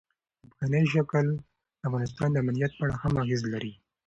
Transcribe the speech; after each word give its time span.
ځمکنی 0.47 0.83
شکل 0.93 1.25
د 1.37 1.41
افغانستان 1.87 2.29
د 2.31 2.37
امنیت 2.43 2.71
په 2.75 2.83
اړه 2.85 2.95
هم 3.01 3.13
اغېز 3.23 3.41
لري. 3.53 3.73